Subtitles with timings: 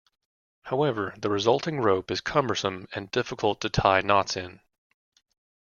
[0.63, 4.59] However, the resulting rope is cumbersome and difficult to tie knots in.